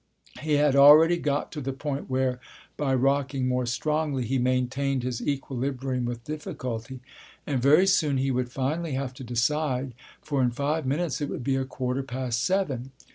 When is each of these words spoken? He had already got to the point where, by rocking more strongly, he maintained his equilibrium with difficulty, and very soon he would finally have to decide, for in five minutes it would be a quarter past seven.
He 0.41 0.53
had 0.53 0.75
already 0.75 1.17
got 1.17 1.51
to 1.51 1.61
the 1.61 1.71
point 1.73 2.09
where, 2.09 2.39
by 2.75 2.95
rocking 2.95 3.47
more 3.47 3.67
strongly, 3.67 4.25
he 4.25 4.39
maintained 4.39 5.03
his 5.03 5.21
equilibrium 5.21 6.05
with 6.05 6.23
difficulty, 6.23 7.01
and 7.45 7.61
very 7.61 7.85
soon 7.85 8.17
he 8.17 8.31
would 8.31 8.51
finally 8.51 8.93
have 8.93 9.13
to 9.13 9.23
decide, 9.23 9.93
for 10.19 10.41
in 10.41 10.49
five 10.49 10.87
minutes 10.87 11.21
it 11.21 11.29
would 11.29 11.43
be 11.43 11.55
a 11.55 11.65
quarter 11.65 12.01
past 12.01 12.43
seven. 12.43 12.91